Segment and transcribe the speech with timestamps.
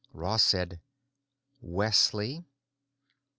[0.13, 0.79] Ross said,
[1.61, 2.43] "Wesley."